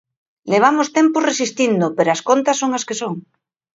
[0.51, 3.13] Levamos tempo resistindo, pero as contas son as que son.